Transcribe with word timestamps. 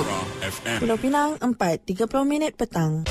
Sonora 0.00 0.24
FM. 0.40 0.78
Pulau 0.80 0.96
Pinang 0.96 1.30
4.30 1.44 2.24
minit 2.24 2.56
petang. 2.56 3.04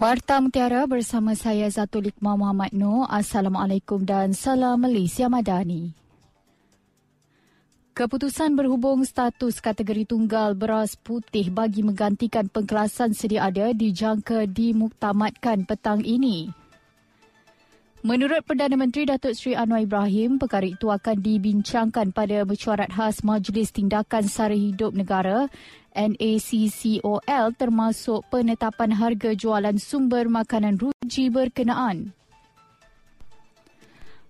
Warta 0.00 0.40
Mutiara 0.40 0.88
bersama 0.88 1.36
saya 1.36 1.68
Zatul 1.68 2.08
Iqmah 2.08 2.40
Muhammad 2.40 2.72
Noor. 2.72 3.04
Assalamualaikum 3.12 4.00
dan 4.08 4.32
salam 4.32 4.80
Malaysia 4.80 5.28
Madani. 5.28 5.92
Keputusan 8.00 8.56
berhubung 8.56 9.04
status 9.04 9.60
kategori 9.60 10.08
tunggal 10.08 10.56
beras 10.56 10.96
putih 10.96 11.52
bagi 11.52 11.84
menggantikan 11.84 12.48
pengkelasan 12.48 13.12
sedia 13.12 13.44
ada 13.44 13.76
dijangka 13.76 14.48
dimuktamadkan 14.48 15.68
petang 15.68 16.00
ini. 16.00 16.48
Menurut 18.00 18.40
Perdana 18.48 18.80
Menteri 18.80 19.04
Datuk 19.04 19.36
Seri 19.36 19.52
Anwar 19.52 19.84
Ibrahim, 19.84 20.40
perkara 20.40 20.72
itu 20.72 20.88
akan 20.88 21.20
dibincangkan 21.20 22.16
pada 22.16 22.48
mesyuarat 22.48 22.88
khas 22.88 23.20
Majlis 23.20 23.68
Tindakan 23.68 24.24
Sara 24.32 24.56
Hidup 24.56 24.96
Negara 24.96 25.52
NACCOL 25.92 27.52
termasuk 27.60 28.24
penetapan 28.32 28.96
harga 28.96 29.36
jualan 29.36 29.76
sumber 29.76 30.24
makanan 30.32 30.80
ruji 30.80 31.28
berkenaan. 31.28 32.16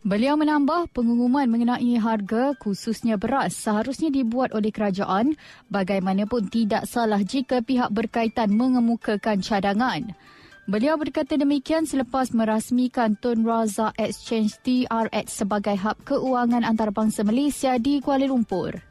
Beliau 0.00 0.32
menambah 0.32 0.96
pengumuman 0.96 1.44
mengenai 1.44 2.00
harga 2.00 2.56
khususnya 2.56 3.20
beras 3.20 3.52
seharusnya 3.52 4.08
dibuat 4.08 4.56
oleh 4.56 4.72
kerajaan 4.72 5.36
bagaimanapun 5.68 6.48
tidak 6.48 6.88
salah 6.88 7.20
jika 7.20 7.60
pihak 7.60 7.92
berkaitan 7.92 8.48
mengemukakan 8.56 9.44
cadangan. 9.44 10.16
Beliau 10.64 10.96
berkata 10.96 11.36
demikian 11.36 11.84
selepas 11.84 12.32
merasmikan 12.32 13.12
Tun 13.20 13.44
Razak 13.44 13.92
Exchange 14.00 14.56
TRX 14.64 15.44
sebagai 15.44 15.76
hub 15.76 16.00
keuangan 16.08 16.64
antarabangsa 16.64 17.20
Malaysia 17.20 17.76
di 17.76 18.00
Kuala 18.00 18.24
Lumpur. 18.24 18.89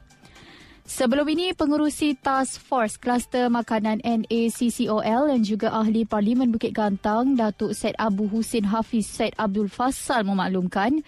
Sebelum 0.90 1.30
ini, 1.30 1.54
pengurusi 1.54 2.18
Task 2.18 2.66
Force 2.66 2.98
Kluster 2.98 3.46
Makanan 3.46 4.02
NACCOL 4.02 5.30
dan 5.30 5.46
juga 5.46 5.70
ahli 5.70 6.02
Parlimen 6.02 6.50
Bukit 6.50 6.74
Gantang, 6.74 7.38
Datuk 7.38 7.78
Syed 7.78 7.94
Abu 8.02 8.26
Husin 8.26 8.66
Hafiz 8.66 9.06
Syed 9.06 9.38
Abdul 9.38 9.70
Fassal 9.70 10.26
memaklumkan 10.26 11.06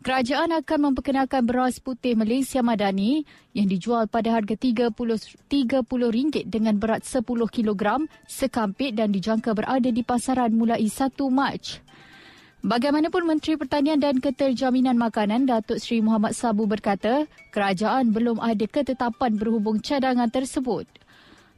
kerajaan 0.00 0.56
akan 0.56 0.78
memperkenalkan 0.90 1.44
beras 1.44 1.76
putih 1.76 2.16
Malaysia 2.16 2.64
Madani 2.64 3.28
yang 3.52 3.68
dijual 3.68 4.08
pada 4.08 4.32
harga 4.32 4.56
RM30, 4.56 4.96
RM30 4.96 6.48
dengan 6.48 6.80
berat 6.80 7.04
10 7.04 7.20
kg 7.52 8.08
sekampit 8.24 8.96
dan 8.96 9.12
dijangka 9.12 9.52
berada 9.52 9.92
di 9.92 10.00
pasaran 10.08 10.56
mulai 10.56 10.88
1 10.88 11.04
Mac. 11.28 11.84
Bagaimanapun 12.58 13.22
Menteri 13.22 13.54
Pertanian 13.54 14.02
dan 14.02 14.18
Keterjaminan 14.18 14.98
Makanan 14.98 15.46
Datuk 15.46 15.78
Seri 15.78 16.02
Muhammad 16.02 16.34
Sabu 16.34 16.66
berkata, 16.66 17.30
kerajaan 17.54 18.10
belum 18.10 18.42
ada 18.42 18.66
ketetapan 18.66 19.38
berhubung 19.38 19.78
cadangan 19.78 20.26
tersebut. 20.26 20.82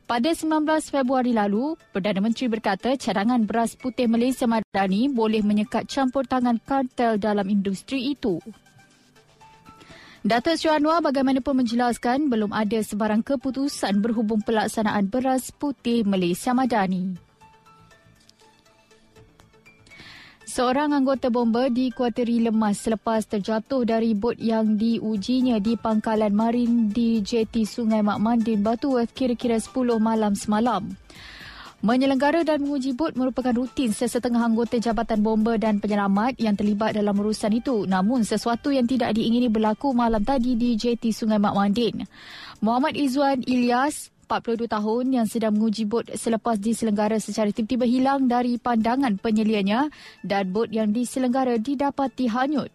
Pada 0.05 0.29
19 0.29 0.61
Februari 0.93 1.33
lalu, 1.33 1.81
Perdana 1.97 2.21
Menteri 2.21 2.53
berkata 2.53 3.01
cadangan 3.01 3.41
beras 3.49 3.81
putih 3.81 4.13
Malaysia 4.13 4.45
Madani 4.45 5.09
boleh 5.09 5.41
menyekat 5.41 5.89
campur 5.89 6.29
tangan 6.29 6.61
kartel 6.61 7.17
dalam 7.17 7.49
industri 7.49 8.13
itu. 8.13 8.37
Datuk 10.21 10.61
Seri 10.61 10.77
Anwar 10.77 11.01
bagaimanapun 11.01 11.65
menjelaskan 11.65 12.29
belum 12.29 12.53
ada 12.53 12.77
sebarang 12.77 13.25
keputusan 13.25 14.05
berhubung 14.05 14.45
pelaksanaan 14.45 15.09
beras 15.09 15.49
putih 15.49 16.05
Malaysia 16.05 16.53
Madani. 16.53 17.30
Seorang 20.51 20.91
anggota 20.91 21.31
bomba 21.31 21.71
dikuatiri 21.71 22.43
lemas 22.43 22.83
selepas 22.83 23.23
terjatuh 23.23 23.87
dari 23.87 24.19
bot 24.19 24.35
yang 24.35 24.75
diujinya 24.75 25.63
di 25.63 25.79
pangkalan 25.79 26.35
marin 26.35 26.91
di 26.91 27.23
jeti 27.23 27.63
Sungai 27.63 28.03
Mak 28.03 28.19
Mandin, 28.19 28.59
Batuworth 28.59 29.15
kira-kira 29.15 29.63
10 29.63 30.03
malam 30.03 30.35
semalam. 30.35 30.91
Menyelenggara 31.87 32.43
dan 32.43 32.67
menguji 32.67 32.99
bot 32.99 33.15
merupakan 33.15 33.55
rutin 33.55 33.95
sesetengah 33.95 34.43
anggota 34.43 34.83
Jabatan 34.83 35.23
Bomba 35.23 35.55
dan 35.55 35.79
Penyelamat 35.79 36.35
yang 36.43 36.59
terlibat 36.59 36.99
dalam 36.99 37.15
urusan 37.15 37.55
itu. 37.55 37.87
Namun 37.87 38.27
sesuatu 38.27 38.75
yang 38.75 38.91
tidak 38.91 39.15
diingini 39.15 39.47
berlaku 39.47 39.95
malam 39.95 40.27
tadi 40.27 40.59
di 40.59 40.75
jeti 40.75 41.15
Sungai 41.15 41.39
Mak 41.39 41.55
Mandin. 41.55 42.11
Muhammad 42.59 42.99
Izzuan 42.99 43.47
Ilyas 43.47 44.11
42 44.31 44.71
tahun 44.71 45.05
yang 45.11 45.27
sedang 45.27 45.59
menguji 45.59 45.91
bot 45.91 46.07
selepas 46.15 46.55
diselenggara 46.63 47.19
secara 47.19 47.51
tiba-tiba 47.51 47.83
hilang 47.83 48.31
dari 48.31 48.63
pandangan 48.63 49.19
penyelianya 49.19 49.91
dan 50.23 50.55
bot 50.55 50.71
yang 50.71 50.95
diselenggara 50.95 51.59
didapati 51.59 52.31
hanyut. 52.31 52.71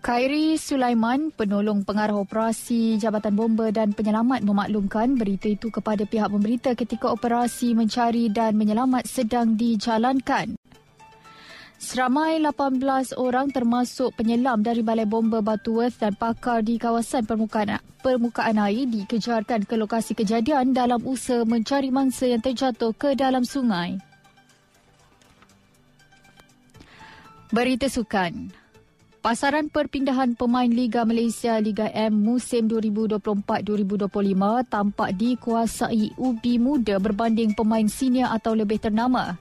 Khairi 0.00 0.54
Sulaiman, 0.56 1.34
penolong 1.34 1.82
pengarah 1.82 2.16
operasi 2.16 2.96
Jabatan 2.96 3.34
Bomba 3.34 3.74
dan 3.74 3.90
Penyelamat 3.90 4.46
memaklumkan 4.46 5.18
berita 5.18 5.50
itu 5.50 5.68
kepada 5.68 6.06
pihak 6.06 6.30
pemberita 6.30 6.78
ketika 6.78 7.10
operasi 7.10 7.74
mencari 7.74 8.30
dan 8.30 8.54
menyelamat 8.54 9.02
sedang 9.04 9.58
dijalankan. 9.58 10.56
Seramai 11.86 12.42
18 12.42 13.14
orang 13.14 13.46
termasuk 13.54 14.10
penyelam 14.18 14.58
dari 14.58 14.82
Balai 14.82 15.06
Bomba 15.06 15.38
Batuworth 15.38 16.02
dan 16.02 16.18
pakar 16.18 16.66
di 16.66 16.82
kawasan 16.82 17.22
permukaan, 17.22 17.78
permukaan 18.02 18.58
air 18.58 18.90
dikejarkan 18.90 19.62
ke 19.62 19.78
lokasi 19.78 20.18
kejadian 20.18 20.74
dalam 20.74 20.98
usaha 21.06 21.46
mencari 21.46 21.94
mangsa 21.94 22.26
yang 22.26 22.42
terjatuh 22.42 22.90
ke 22.90 23.14
dalam 23.14 23.46
sungai. 23.46 24.02
Berita 27.54 27.86
Sukan 27.86 28.50
Pasaran 29.22 29.70
perpindahan 29.70 30.34
pemain 30.34 30.66
Liga 30.66 31.06
Malaysia 31.06 31.54
Liga 31.62 31.86
M 31.94 32.18
musim 32.18 32.66
2024-2025 32.66 34.10
tampak 34.66 35.14
dikuasai 35.14 36.18
ubi 36.18 36.58
muda 36.58 36.98
berbanding 36.98 37.54
pemain 37.54 37.86
senior 37.86 38.34
atau 38.34 38.58
lebih 38.58 38.82
ternama. 38.82 39.38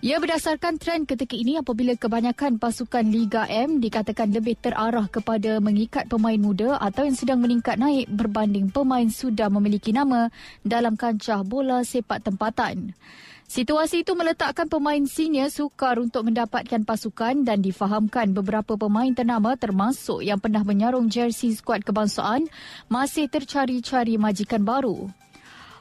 Ia 0.00 0.16
berdasarkan 0.16 0.80
trend 0.80 1.04
ketika 1.12 1.36
ini 1.36 1.60
apabila 1.60 1.92
kebanyakan 1.92 2.56
pasukan 2.56 3.04
Liga 3.04 3.44
M 3.44 3.84
dikatakan 3.84 4.32
lebih 4.32 4.56
terarah 4.56 5.04
kepada 5.12 5.60
mengikat 5.60 6.08
pemain 6.08 6.40
muda 6.40 6.80
atau 6.80 7.04
yang 7.04 7.12
sedang 7.12 7.44
meningkat 7.44 7.76
naik 7.76 8.08
berbanding 8.08 8.72
pemain 8.72 9.04
sudah 9.12 9.52
memiliki 9.52 9.92
nama 9.92 10.32
dalam 10.64 10.96
kancah 10.96 11.44
bola 11.44 11.84
sepak 11.84 12.24
tempatan. 12.24 12.96
Situasi 13.44 14.00
itu 14.00 14.16
meletakkan 14.16 14.72
pemain 14.72 15.04
senior 15.04 15.52
sukar 15.52 16.00
untuk 16.00 16.32
mendapatkan 16.32 16.80
pasukan 16.80 17.44
dan 17.44 17.60
difahamkan 17.60 18.32
beberapa 18.32 18.80
pemain 18.80 19.12
ternama 19.12 19.52
termasuk 19.60 20.24
yang 20.24 20.40
pernah 20.40 20.64
menyarung 20.64 21.12
jersey 21.12 21.52
skuad 21.52 21.84
kebangsaan 21.84 22.48
masih 22.88 23.28
tercari-cari 23.28 24.16
majikan 24.16 24.64
baru. 24.64 25.12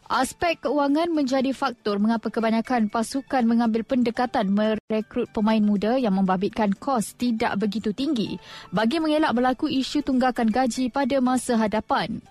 Aspek 0.09 0.66
keuangan 0.66 1.14
menjadi 1.14 1.53
faktor 1.53 2.02
mengapa 2.02 2.34
kebanyakan 2.34 2.90
pasukan 2.90 3.46
mengambil 3.46 3.86
pendekatan 3.86 4.50
merekrut 4.50 5.30
pemain 5.30 5.62
muda 5.62 6.02
yang 6.02 6.18
membabitkan 6.18 6.74
kos 6.74 7.14
tidak 7.14 7.62
begitu 7.62 7.94
tinggi 7.94 8.42
bagi 8.74 8.97
mengelak 8.97 9.38
berlaku 9.38 9.70
isu 9.70 10.02
tunggakan 10.02 10.50
gaji 10.50 10.90
pada 10.90 11.22
masa 11.22 11.62
hadapan. 11.62 12.25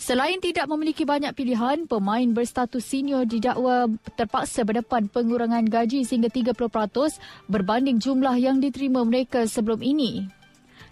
Selain 0.00 0.40
tidak 0.40 0.64
memiliki 0.64 1.04
banyak 1.04 1.36
pilihan, 1.36 1.84
pemain 1.84 2.24
berstatus 2.32 2.88
senior 2.88 3.28
didakwa 3.28 3.92
terpaksa 4.16 4.64
berdepan 4.64 5.12
pengurangan 5.12 5.68
gaji 5.68 6.08
sehingga 6.08 6.32
30% 6.32 6.56
berbanding 7.52 8.00
jumlah 8.00 8.32
yang 8.40 8.64
diterima 8.64 9.04
mereka 9.04 9.44
sebelum 9.44 9.84
ini. 9.84 10.37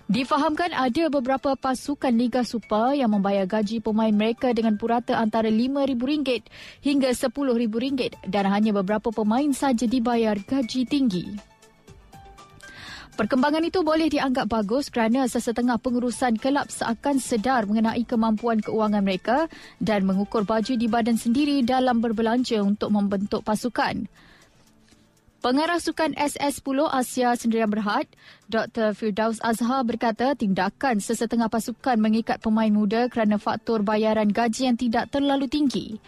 Difahamkan 0.07 0.71
ada 0.71 1.11
beberapa 1.11 1.59
pasukan 1.59 2.15
Liga 2.15 2.47
Super 2.47 2.95
yang 2.95 3.11
membayar 3.11 3.43
gaji 3.43 3.83
pemain 3.83 4.15
mereka 4.15 4.55
dengan 4.55 4.79
purata 4.79 5.19
antara 5.19 5.51
RM5,000 5.51 6.47
hingga 6.79 7.11
RM10,000 7.11 8.31
dan 8.31 8.47
hanya 8.47 8.71
beberapa 8.71 9.11
pemain 9.11 9.51
saja 9.51 9.83
dibayar 9.83 10.39
gaji 10.39 10.87
tinggi. 10.87 11.57
Perkembangan 13.19 13.67
itu 13.67 13.83
boleh 13.83 14.07
dianggap 14.07 14.47
bagus 14.47 14.95
kerana 14.95 15.27
sesetengah 15.27 15.83
pengurusan 15.83 16.39
kelab 16.39 16.71
seakan 16.71 17.19
sedar 17.19 17.67
mengenai 17.67 18.07
kemampuan 18.07 18.63
keuangan 18.63 19.03
mereka 19.03 19.51
dan 19.83 20.07
mengukur 20.07 20.47
baju 20.47 20.79
di 20.79 20.87
badan 20.87 21.19
sendiri 21.19 21.67
dalam 21.67 21.99
berbelanja 21.99 22.63
untuk 22.63 22.95
membentuk 22.95 23.43
pasukan. 23.43 24.07
Pengarah 25.47 25.79
sukan 25.79 26.19
SS10 26.19 26.91
Asia 26.91 27.31
Sendirian 27.39 27.71
Berhad, 27.71 28.11
Dr. 28.51 28.99
Firdaus 28.99 29.39
Azhar 29.39 29.87
berkata 29.87 30.35
tindakan 30.35 30.99
sesetengah 30.99 31.47
pasukan 31.47 32.03
mengikat 32.03 32.43
pemain 32.43 32.75
muda 32.75 33.07
kerana 33.07 33.39
faktor 33.39 33.87
bayaran 33.87 34.27
gaji 34.27 34.67
yang 34.67 34.75
tidak 34.75 35.07
terlalu 35.15 35.47
tinggi. 35.47 36.03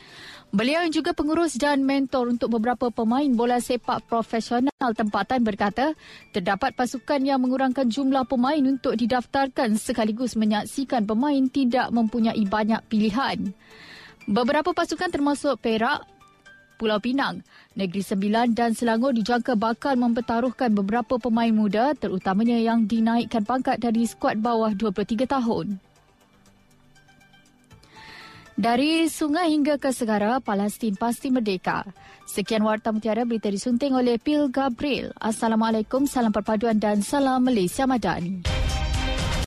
Beliau 0.50 0.82
yang 0.82 0.90
juga 0.90 1.14
pengurus 1.14 1.54
dan 1.54 1.86
mentor 1.86 2.34
untuk 2.34 2.50
beberapa 2.58 2.90
pemain 2.90 3.30
bola 3.30 3.62
sepak 3.62 4.10
profesional 4.10 4.90
tempatan 4.90 5.46
berkata, 5.46 5.94
terdapat 6.34 6.74
pasukan 6.74 7.22
yang 7.22 7.38
mengurangkan 7.38 7.86
jumlah 7.86 8.26
pemain 8.26 8.66
untuk 8.66 8.98
didaftarkan 8.98 9.78
sekaligus 9.78 10.34
menyaksikan 10.34 11.06
pemain 11.06 11.46
tidak 11.46 11.94
mempunyai 11.94 12.42
banyak 12.42 12.82
pilihan. 12.90 13.54
Beberapa 14.26 14.74
pasukan 14.74 15.14
termasuk 15.14 15.62
Perak, 15.62 16.17
Pulau 16.78 17.02
Pinang. 17.02 17.42
Negeri 17.74 18.06
Sembilan 18.06 18.54
dan 18.54 18.78
Selangor 18.78 19.10
dijangka 19.10 19.58
bakal 19.58 19.98
mempertaruhkan 19.98 20.70
beberapa 20.70 21.18
pemain 21.18 21.50
muda 21.50 21.98
terutamanya 21.98 22.54
yang 22.54 22.86
dinaikkan 22.86 23.42
pangkat 23.42 23.82
dari 23.82 24.06
skuad 24.06 24.38
bawah 24.38 24.70
23 24.70 25.26
tahun. 25.26 25.82
Dari 28.58 29.06
sungai 29.06 29.54
hingga 29.54 29.78
ke 29.78 29.94
segara, 29.94 30.42
Palestin 30.42 30.98
pasti 30.98 31.30
merdeka. 31.30 31.86
Sekian 32.26 32.66
Warta 32.66 32.90
Mutiara 32.90 33.22
berita 33.22 33.46
disunting 33.46 33.94
oleh 33.94 34.18
Pil 34.18 34.50
Gabriel. 34.50 35.14
Assalamualaikum, 35.14 36.10
salam 36.10 36.34
perpaduan 36.34 36.74
dan 36.82 36.98
salam 36.98 37.46
Malaysia 37.46 37.86
Madani. 37.86 38.57